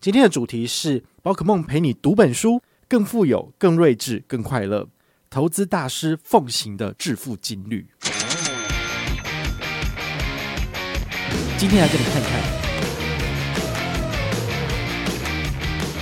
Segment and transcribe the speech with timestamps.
[0.00, 4.88] 今天的主题是宝可梦陪你读本书，更富有、更睿智、更快乐。
[5.28, 7.86] 投资大师奉行的致富金律，
[11.58, 12.30] 今天来给你看看。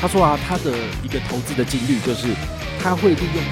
[0.00, 0.70] 他说啊，他的
[1.02, 2.28] 一个投资的金律就是
[2.78, 3.42] 他会利用。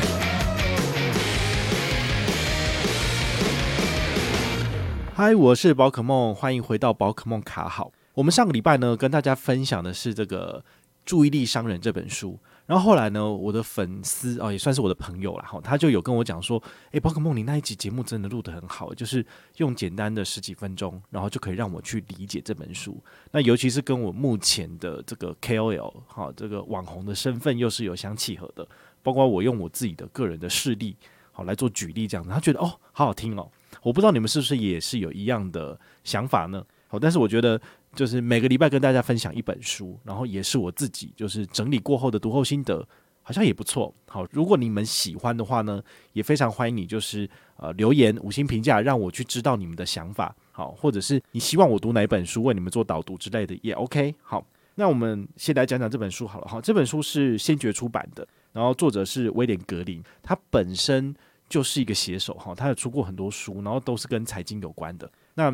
[5.12, 7.90] 嗨，我是宝可梦，欢迎回到宝可梦卡好。
[8.16, 10.58] 我们上个礼拜呢，跟大家分享的是这个
[11.04, 12.38] 《注意力商人》这本书。
[12.64, 16.60] 然后后来呢，我的粉丝哦，也算是我的朋友了哈，他就有跟我讲说，
[16.92, 19.24] 诶，宝可梦，你那一集节目真的录得很好，就是
[19.58, 22.98] 用简单的十几分钟，然后就可以让我去理解这本书。
[23.30, 28.66] 那尤其是跟我目前的这个 KOL 哈，这个网红的身份又是有相契合的，
[29.02, 30.96] 包括我用我自己的个人的事例
[31.32, 33.46] 好来做举例这样子，他觉得哦，好好听哦。
[33.82, 36.64] 我不知道你们是不是也是有一样的想法呢？
[36.88, 37.60] 好，但是我觉得。
[37.96, 42.86] 就是每个礼拜跟大家分享一本书，然后也是我自己就是整理过后的读后心得，
[43.22, 43.92] 好像也不错。
[44.06, 50.36] 好，如果你们喜欢的话呢，也非常欢迎你就是呃留言五星评价，让我去知道你们的想法。
[50.52, 54.14] 好，或者是你希望我读哪本书，为你们做导读之类的也 OK。
[54.22, 56.46] 好，那我们先来讲讲这本书好了。
[56.46, 61.14] 好，这本书是先觉出版的，然后作者是威廉格林，他本身
[61.48, 65.10] 就是一个写手哈，他有出过很多书，然后都是跟财经有关的。
[65.34, 65.50] 那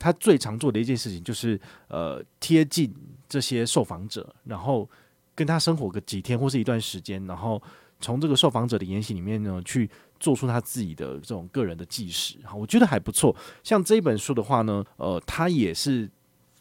[0.00, 2.92] 他最常做的一件事情就是，呃，贴近
[3.28, 4.88] 这些受访者，然后
[5.34, 7.62] 跟他生活个几天或是一段时间，然后
[8.00, 12.38] 从这个受访者的言行里面呢，去做出他自己的这种个人的纪实。
[12.44, 13.36] 哈，我觉得还不错。
[13.62, 16.10] 像这一本书的话呢，呃，他也是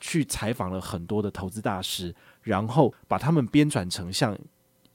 [0.02, 4.38] 去采访了很多的投资大师，然后把他们编转成像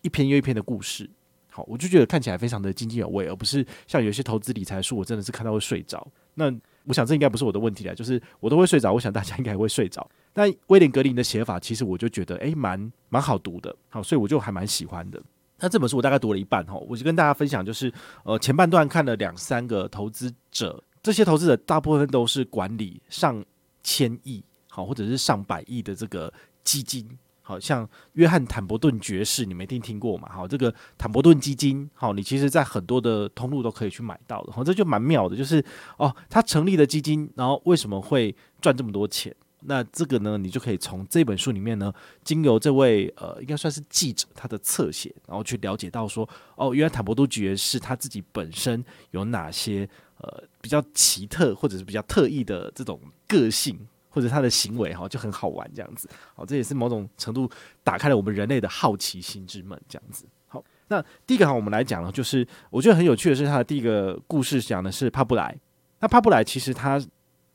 [0.03, 1.09] 一篇又一篇的故事。
[1.55, 6.05] 好，我就觉得看起来非常的津津有味，而不是像有些投资理财书，我真的是看到会睡着。
[6.35, 10.11] 那我想这应该不是我的问题了，就是我都会睡着，我想大家应该也会睡着。
[10.33, 15.23] 但威廉格林的写法，其实我就觉得诶，蛮蛮好读的，好，所以我就还蛮喜欢的。
[15.61, 17.93] 那这本书我大概读了一半哈，我就跟大家分享，就是
[18.25, 23.43] 呃前半段看了两三个投资者，这些投资者大部分都是管理上
[23.85, 26.33] 千亿好或者是上百亿的这个
[26.65, 27.09] 基金。
[27.47, 30.27] 好像约翰坦伯顿爵士，你没听听过嘛？
[30.33, 34.53] 好，这个坦伯顿基金，好，你其实在很多的通路都可以去买到的。
[34.53, 35.63] 好，这就蛮妙的，就是
[35.99, 39.35] 哦，他成立的基金，然后为什么会赚这么多钱？
[39.67, 49.89] 那这个呢，你就可以从这本书里面呢，经由这位呃，应该算是记者他的侧写，然后去了解到说，哦，原来坦伯顿爵士他自己本身有哪些
[50.19, 53.79] 呃比较奇特或者是比较特异的这种个性。
[54.15, 57.51] 或者他的行为哈就很好玩这样子，好，这也是某种程度
[57.83, 60.25] 打开了我们人类的好奇心之门这样子。
[60.47, 65.59] 好，那第一个哈，我们来讲呢，就是我觉得很有趣的是他的第一个故事讲的是帕布莱。
[65.99, 67.03] 那帕布莱其实他，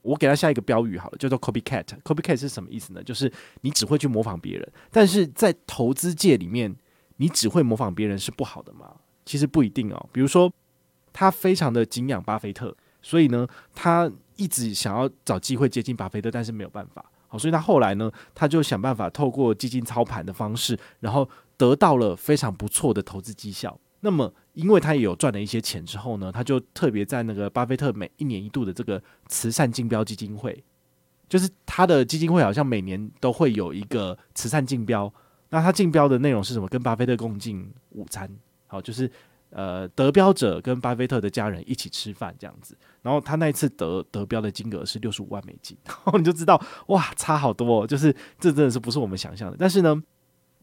[0.02, 1.86] 我给他下一个标语好了，叫做 copycat。
[2.04, 3.02] copycat 是什么意思呢？
[3.02, 3.32] 就是
[3.62, 6.76] 你只会去模仿别人，但是在投资界里面，
[7.16, 8.92] 你只会模仿别人是不好的吗？
[9.26, 10.10] 其实不一定哦。
[10.12, 10.52] 比如说，
[11.14, 14.12] 他非常的敬仰巴菲特，所以呢，他。
[14.40, 17.06] 一直想要找机会接近巴菲特，但是没有办法。
[17.28, 23.78] 好，所以他后来呢，他就想办法透过基金操盘的方式，然后得到了非常不错的投资绩效。
[24.00, 30.64] 那么，因为他也有赚了一些钱之后呢，他就特别在那个巴菲特每一年一度的这个慈善竞标基金会，
[31.28, 35.14] 就是他的基金会好像每年都会有一个慈善竞标。
[35.50, 36.68] 那他竞标的内容是什么？
[36.70, 38.30] 跟巴菲特共进午餐。
[38.68, 39.12] 好，就是。
[39.52, 49.58] 呃，得标者跟巴菲特的家人一起吃饭这样子，然后他那一次得得标的金额是六十五万美金，然后你就知道哇，差好多哦，就是这真的是不是我们想象的。
[49.58, 50.02] 但是呢，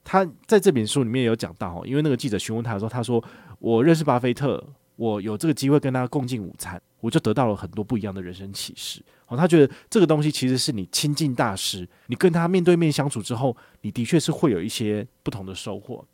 [0.05, 3.23] 他在这本书里面有讲到哦，因为那个记者询问他的时候，他说
[3.59, 4.63] 我认识巴菲特，
[4.97, 9.03] 我有这个机会跟他共进午餐，我就得到了很多不一样的人生启示。
[9.29, 16.05] 哦，他觉得这个东西其实是你亲近大师，你跟他面对面相处之后，你的确是会有一些不同的收获。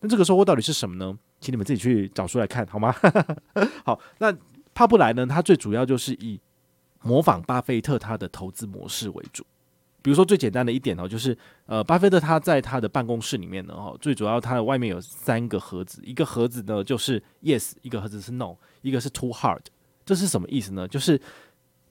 [0.00, 1.16] 那这个收获到底是什么呢？
[1.40, 2.94] 请你们自己去找书来看好吗？
[3.84, 4.30] 好，那
[4.80, 5.26] 他不来呢？
[5.26, 6.40] 他最主要就是以
[7.02, 9.44] 模仿巴菲特他的投资模式为主。
[10.00, 11.36] 比如说最简单的一点哦，就是
[11.66, 19.60] 呃，巴菲特他在他的办公室里面呢，哈，最主要他的外面有三个盒子，一个盒子呢就是 yes，一个盒子是 no，一个是 too hard。
[20.06, 20.88] 这是什么意思呢？
[20.88, 21.20] 就是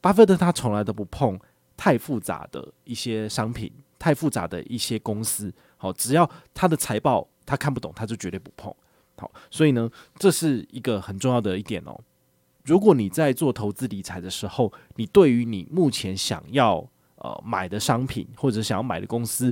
[0.01, 1.39] 巴菲特他从来都不碰
[1.77, 5.53] 太复杂的一些商品，太复杂的一些公司。
[5.77, 7.27] 好，只要他的财报。
[7.45, 8.71] 他看不懂，他就绝对不碰。
[9.17, 9.89] 好，所以呢，
[10.19, 11.99] 这是一个很重要的一点哦。
[12.69, 19.51] 如果你在做投资理财的时候，你对于你目前想要呃买的商品或者想要买的公司，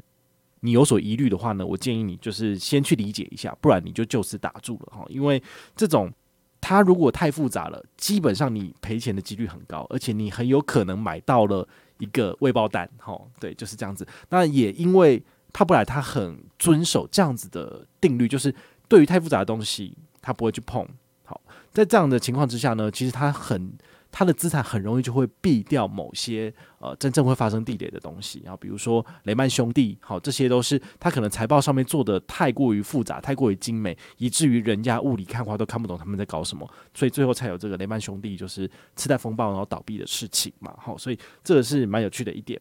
[0.60, 5.04] 你有所疑虑的话呢，我建议你就是先去理解一下，不然你就就此打住了哈。
[5.10, 5.42] 因为
[5.76, 6.14] 这种
[6.62, 11.68] 它如果太复杂了，基本上你赔钱的几率很高，而且你很有可能买到了
[11.98, 13.20] 一个未爆弹哈。
[13.40, 14.08] 对，就是这样子。
[14.30, 18.54] 那也因为帕布莱他很遵守这样子的定律，就是。
[18.90, 20.88] 对于太复杂的东西，他不会去碰。
[21.26, 21.42] 好，
[21.78, 23.72] 在这样的情况之下呢，其实他很
[24.12, 28.42] 他的资产很容易就会避掉某些呃真正会发生地雷的东西。
[28.44, 40.74] 然后比如说雷曼兄弟，好，这些都是他可能财报上面做的太过于复杂、太过于精美，以至于人家雾里看花都看不懂他们在搞什么，所以最后才有这个雷曼兄弟就是次贷风暴然后倒闭的事情嘛。
[40.80, 42.60] 好，所以这个是蛮有趣的一点。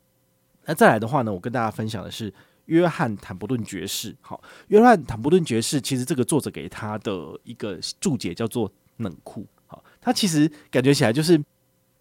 [0.66, 2.30] 那再来的话呢，我跟大家分享的是。
[2.66, 11.42] 约翰·坦伯顿爵士，好，约翰·坦伯顿爵士，其实这个作者给他的一个注解叫做“冷酷”，好，他其实感觉起来就是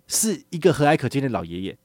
[0.07, 1.77] 是一个和蔼可亲的老爷爷，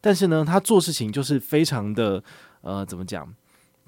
[0.00, 2.22] 但是呢，他做事情就是非常的
[2.60, 3.34] 呃，怎么讲？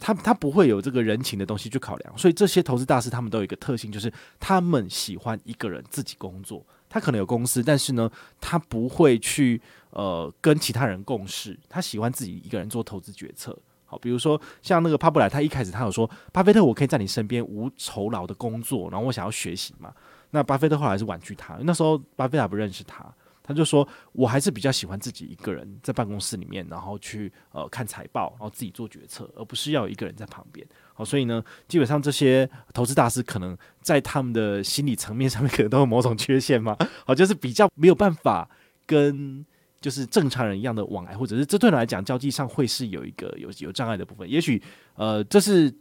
[0.02, 8.10] 他他不会有这个人情的东西去考量，所以这些投资大师他们都有一个特性，就是他们喜欢一个人自己工作，他可能有公司，但是呢，
[8.40, 9.60] 他不会去
[9.90, 13.54] 呃跟其他人共事，他喜欢自己一个人做投资决策。
[13.84, 19.92] 好，比如说像那个帕布莱，他一开始他有说，巴菲特，我可以在你身边无酬劳的工作，然后我想要学习嘛。
[20.30, 23.04] 那巴菲特后来是婉拒他，那时候巴菲特还不认识他，
[23.42, 30.66] 他就说我还是比较喜欢自己一个人在办公室里面，然后去呃看财报，然后自己做决策，而不是要有一个人在旁边。
[30.94, 38.48] 好，所以呢，基本上这些投资大师可能在他们的心理层面上面 可能都有某种缺陷嘛，好，就是比较没有办法
[38.86, 39.44] 跟。
[39.80, 44.28] 就是正常人一样的往来，或者是这对人来讲交际上会是有一个有有障碍的部分。
[44.28, 44.62] 也许
[44.94, 45.74] 呃，这是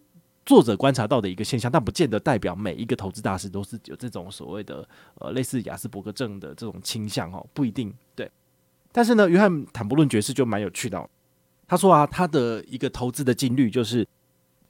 [0.50, 4.84] 作者观察到的一个现象，但不见得代表每一个投资大师都是有这种所谓的
[5.20, 8.28] 呃类似亚斯伯格症的这种倾向哦，不一定对。
[8.92, 11.08] 但是呢，约翰坦伯顿爵士就蛮有趣的，
[11.68, 14.08] 他说啊，他的一个投资的金律就是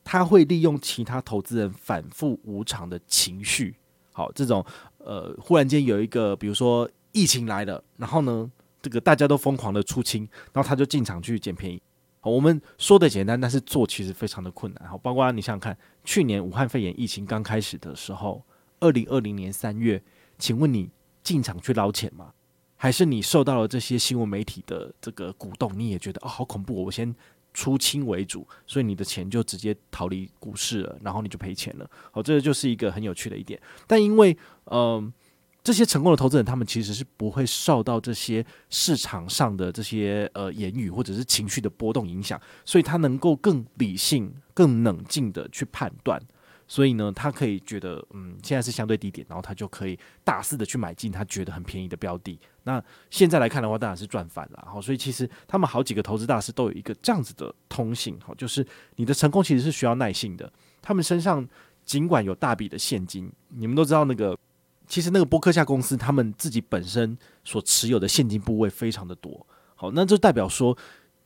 [0.03, 3.73] 他会利用其他投资人反复无常的情绪，
[4.11, 4.65] 好，这种
[4.97, 8.51] 呃忽然间有一个比如说疫情来了，然后呢。
[8.81, 10.21] 这个大家都疯狂的出清，
[10.53, 11.81] 然后他就进场去捡便宜。
[12.21, 14.89] 我们说的简单，但是做其实非常的困难。
[14.89, 18.43] 好，包括你想想看，去年武汉肺炎疫情刚开始的时候，
[18.79, 20.03] 二零二零年三月，
[20.37, 20.89] 请问你
[21.23, 22.33] 进场去捞钱吗？
[22.75, 27.15] 还是你受到了这些新闻媒体的这个鼓动，你也觉得哦好恐怖，我先
[27.53, 31.89] 出清为主，所以你的钱就直接逃离股市了，然后你就赔钱了。
[32.11, 33.59] 好，这个就是一个很有趣的一点。
[33.87, 35.13] 但因为嗯。
[35.61, 46.19] 这些成功的投资人，他们其实是不会受到这些市场上的这些呃言语或者是情绪的波动影响，所以他能够更理性、更冷静的去判断。
[46.65, 52.39] 所以呢，他可以觉得，嗯，现在是相对低点，然后他就可以大肆的去买进他觉得很便宜的标的。
[52.63, 54.67] 那现在来看的话，当然是赚翻了。
[54.71, 58.65] 好，所以其实他们好几个投资大师都有一个这样子的通性，好，就是
[58.95, 60.51] 你的成功其实是需要耐性的。
[60.79, 61.45] 他们身上
[61.83, 64.37] 尽管有大笔的现金，你们都知道那个。
[64.89, 67.15] 其实那个波克夏公司，他们自己本身
[67.45, 69.47] 所持有的现金部位非常的多。
[69.75, 70.75] 好，那就代表说，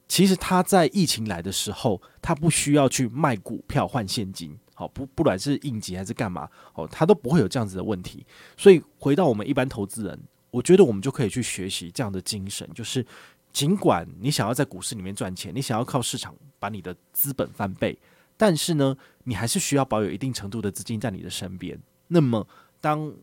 [0.07, 4.55] 其实他在疫情来的时候，他不需要去卖股票换现金。
[4.75, 8.25] 好，不不管是应急还是干嘛，哦，他都不会有这样子的问题。
[8.57, 10.19] 所以回到我们一般投资人，
[10.51, 13.05] 我觉得我们就可以去学习这样的精神，就是
[13.53, 17.97] 尽管你想要在股市里面赚钱，你想要靠市场把你的资本翻倍，
[18.35, 21.79] 但是呢，你还是需要保有一定程度的资金在你的身边。
[22.07, 22.45] 那么
[22.81, 23.13] 当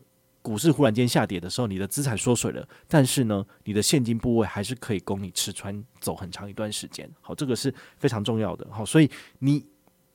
[0.41, 7.09] 股市忽然间下跌的时候，你的资产缩水了，但是呢，你的现金部位还是可以供你吃穿走很长一段时间。
[7.21, 8.67] 好，这个是非常重要的。
[8.71, 9.63] 好，所以你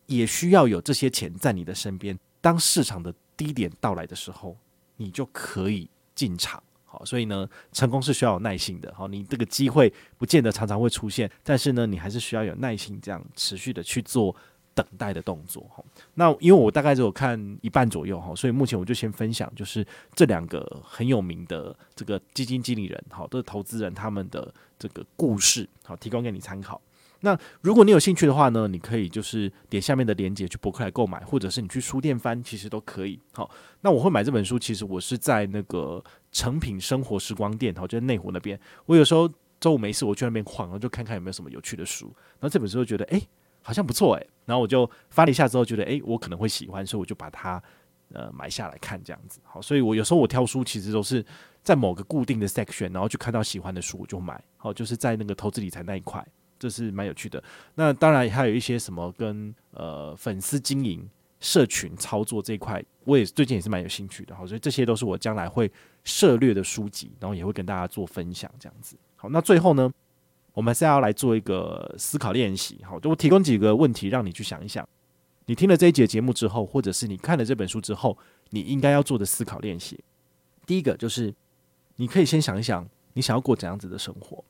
[0.06, 4.56] 也需要有这些钱在你的身边，当市场的低点到来的时候，
[4.96, 6.62] 你就可以进场。
[6.84, 8.92] 好，所以呢，成功是需要有耐心的。
[8.96, 14.34] 好，你这个机会不见得常常会出现，但是呢，你还是需要有耐心，这样持续的去做。
[14.76, 15.82] 等待的动作哈，
[16.14, 26.78] 那因为我大概只有看一半左右哈，所以目前我就先分享，就是这两个很有名的这个基金经理人，好，都是投资人他们的这个故事，好，提供给你参考。
[27.20, 33.18] 那如果你有兴趣的话呢，你可以就是点下面的链接去博客来购买，或者是你去书店翻，其实都可以。
[33.32, 38.60] 好，那我会买这本书，其实我是在那个诚品生活时光店，好，就在内湖那边。
[38.84, 39.26] 我有时候
[39.58, 42.14] 周五没事，我去那边晃，然后就看看有没有什么有趣的书。
[42.38, 43.26] 然后这本书就觉得，诶。
[43.66, 47.60] 好像不错诶、然后我就翻了一下之后，觉得诶，我可能会喜欢，所以我就把它
[48.12, 49.40] 呃买下来看这样子。
[49.42, 51.24] 好，所以我有时候我挑书其实都是
[51.64, 54.40] 在某个固定的 section，然后就看到喜欢的书我就买。
[54.56, 56.24] 好，就是在那个投资理财那一块，
[56.60, 57.42] 这是蛮有趣的。
[57.74, 61.04] 那当然还有一些什么跟呃粉丝经营
[61.40, 64.32] 社群操作这一块，我也最近也是蛮有兴趣的。
[64.36, 65.68] 好，所以这些都是我将来会
[66.04, 68.96] 涉猎的书籍，然后也会跟大家做分享这样子。
[69.16, 69.90] 好，那最后呢，
[70.56, 72.82] 我们是要来做一个思考练习。
[72.82, 74.88] 好，就我提供几个问题让你去想一想。
[75.44, 78.16] 你听了这一节节目之后，或者是你看了这本书之后，
[78.48, 80.02] 你应该要做的思考练习。
[80.64, 81.34] 第一个就是，
[81.96, 84.42] 你可以先想一想，你想要过怎样子的生活。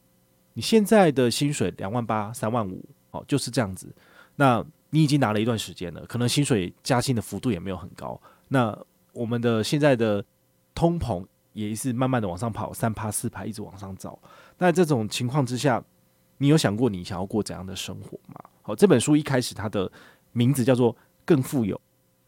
[0.52, 3.92] 你现在的薪水两万八、三万五，哦，就是这样子。
[4.36, 8.18] 那你已经拿了一段时间了，可能薪水加薪的幅度也没有很高。
[8.46, 8.78] 那
[9.12, 10.24] 我们的现在的
[10.72, 14.16] 通膨也是慢慢的往上跑，三趴四趴一直往上走。
[14.58, 15.82] 那这种情况之下，
[16.38, 18.40] 你有想过你想要过怎样的生活吗？
[18.62, 19.90] 好，这本书一开始它的
[20.32, 21.80] 名字叫做《更富有、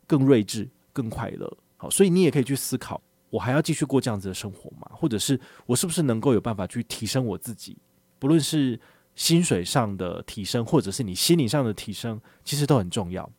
[0.06, 1.46] 更睿智、更快乐》。
[1.76, 3.00] 好，所以你也可以去思考：
[3.30, 4.90] 我还要继续过这样子的生活吗？
[4.94, 7.76] 或者是我是不是能够有办法去提升我自己？
[8.18, 8.80] 不论是
[9.14, 13.30] 薪水上的提升，或者是你心理上的提升，其实都很重要。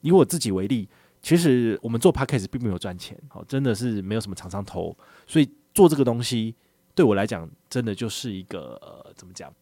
[0.00, 0.88] 以我自己为例，
[1.22, 6.54] 其实我们做 Podcast 并没有赚钱，好，真的是没有什么厂商投，所以做这个东西
[6.94, 9.52] 对我来讲，真的就是一个，怎么讲？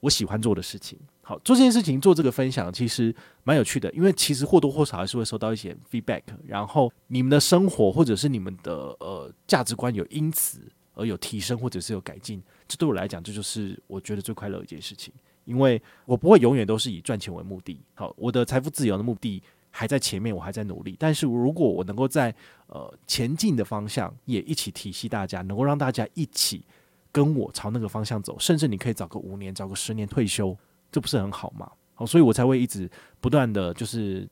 [0.00, 0.98] 我喜欢做的事情。
[1.22, 3.14] 好，做这件事情，做这个分享，其实
[3.44, 10.60] 蛮有趣的，因为其实或多或少还是会收到一些 feedback，然后你们的生活或者是你们的呃价值观有因此
[10.94, 15.12] 而有提升，或者是有改进，这对我来讲，这就是我觉得最快乐的一件事情，
[15.44, 17.78] 因为我不会永远都是以赚钱为目的。
[17.94, 22.34] 好，我的财富自由的目的还在前面，我还在努力，但是如果我能够在
[22.68, 26.64] 呃前进的方向也一起体恤大家，能够让大家一起
[27.10, 30.56] 跟我朝那个方向走，甚至你可以找个五年，找个十年退休。
[30.90, 31.70] 这不是很好吗？
[31.94, 34.26] 好，所以我才会一直不断的就是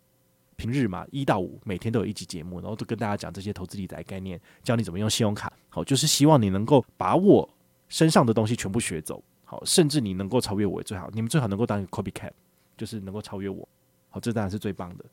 [0.57, 5.53] 平日嘛，一到五每天都有一集节目，然后都跟大家讲这些投资理财概念，教你怎么用信用卡。
[5.69, 7.47] 好，就是希望你能够把我
[7.89, 9.23] 身上的东西全部学走。
[9.45, 12.33] 好，甚至你能够超越我最好，你们最好能够当一个 copycat，
[12.77, 13.69] 就是能够超越我。
[14.09, 15.05] 好，这当然是最棒的。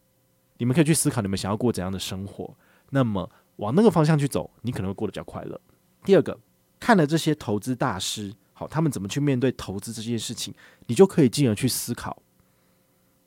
[0.58, 2.56] 你们可以去思考你们想要过怎样的生活，
[2.90, 5.60] 那么往那个方向去走，你可能会过得比较快乐。
[6.06, 6.40] 第二个，
[6.84, 8.36] 看了这些投资大师。
[8.52, 10.54] 好，他们怎么去面对投资这件事情，
[10.88, 12.22] 你就可以进而去思考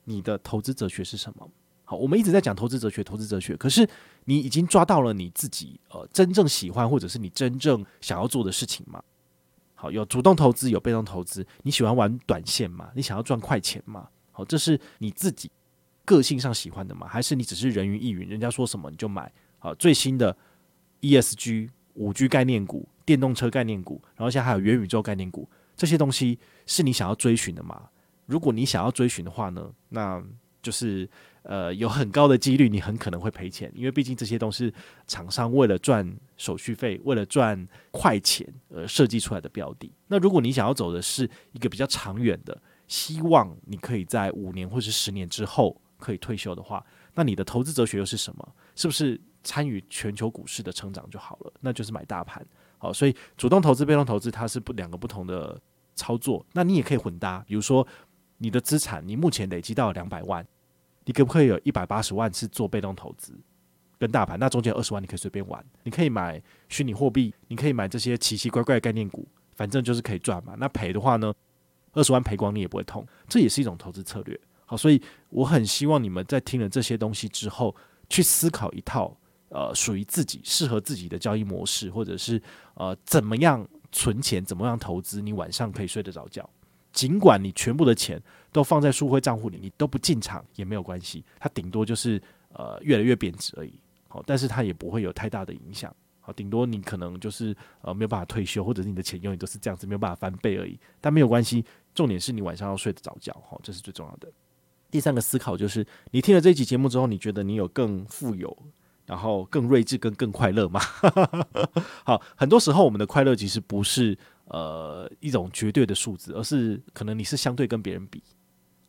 [0.04, 1.50] 你的投资哲学是什么。
[1.86, 3.88] 好，我们一直在讲投资哲学，投资哲学，可是
[4.26, 9.02] 你已经抓到了你自己呃真正喜欢或者是你真正想要做的事情吗？
[9.74, 12.90] 好，有主动投资，有被动投资，你喜欢玩短线吗？
[12.94, 14.06] 你想要赚快钱吗？
[14.32, 15.50] 好，这是你自己
[16.04, 17.08] 个性上喜欢的吗？
[17.08, 19.32] 还是你只是人云亦云，人家说什么你就买？
[19.58, 20.36] 好，最新的
[21.00, 22.86] ESG 五 G 概念股。
[23.06, 27.88] 电动车概念股，然后现在还有元宇宙概念股，这些东西是你想要追寻的吗？
[28.26, 30.22] 如果你想要追寻的话呢，那
[30.60, 31.08] 就是
[31.42, 34.72] 呃有很高的几率你很可能会赔钱，因为毕竟这些都是
[35.06, 36.04] 厂商为了赚
[36.36, 39.92] 手续费、为了赚快钱而设计出来的标的。
[40.08, 46.84] 那如果你想要走的是一个比较长远的，希望你可以在五年或是十年之后可以退休的话，
[47.14, 48.54] 那你的投资哲学又是什么？
[48.74, 51.52] 是不是参与全球股市的成长就好了？
[51.60, 52.44] 那就是买大盘。
[52.78, 55.58] 好，所以主动投资、被动投资，它是不两个不同的
[55.94, 56.44] 操作。
[56.52, 57.86] 那你也可以混搭，比如说
[58.38, 60.46] 你的资产，你目前累积到两百万，
[61.04, 63.34] 你可不可以有一百八十万是做被动投资
[63.98, 64.38] 跟大盘？
[64.38, 70.54] 那中间二十万你可以随便玩，你可以买虚拟货币，你可以买这些奇奇怪怪的概念股，反正就是可以赚嘛。
[70.58, 71.32] 那赔的话呢，
[71.92, 74.38] 二十万赔光你也不会痛，这也是一种投资策略。
[74.66, 77.74] 好，所以我很希望你们在听了这些东西之后，
[78.10, 79.16] 去思考一套。
[79.56, 82.40] 呃，属于自己适合自己的交易模式，或者是
[82.74, 86.46] 呃，怎么样存钱，怎么样投资，你晚上可以睡得着觉。
[86.92, 88.22] 尽管你全部的钱
[88.52, 92.20] 都放在赎回账户里，你都不进场也没有关系，它顶多就是
[92.52, 93.72] 呃越来越贬值而已。
[94.08, 95.90] 好，但是它也不会有太大的影响。
[96.20, 100.78] 好，顶多你可能就是呃没有办法退休，或者是你的钱永远都是这样子没有办法翻倍而已。
[101.00, 103.32] 但没有关系，重点是你晚上要睡得着觉。
[103.48, 104.30] 好，这是最重要的。
[104.90, 108.54] 第三个思考就是，你听了这一集节目之后，你觉得你有更富有？
[109.06, 110.80] 然后更睿智跟更快乐嘛，
[112.04, 118.22] 好，很多时候我们的快乐其实不是呃一种绝对的数字，而是可能你是相对跟别人比。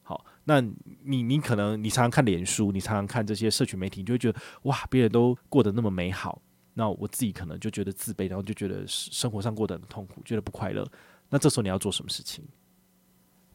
[0.01, 0.59] 好，那
[1.03, 6.41] 你你可能你常常看脸书，你常常看这些社群媒体，你就会觉得哇，别人都过得那么美好，
[6.73, 10.87] 那我自己可能就觉得自卑，然后就觉得生活上过得很痛苦，觉得不快乐。
[11.29, 12.43] 那这时候你要做什么事情？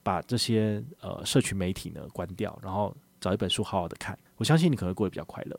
[0.04, 5.59] 把这些呃社群媒体呢关掉，然后找一本书好好的看，我相信你可能会过得比较快乐。